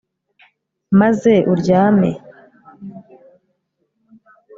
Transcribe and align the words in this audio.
maze 0.99 1.33
uryame 1.53 2.11